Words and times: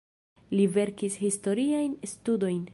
Li 0.59 0.65
verkis 0.77 1.19
historiajn 1.25 1.97
studojn. 2.15 2.69